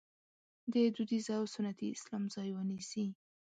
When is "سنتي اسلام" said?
1.55-2.23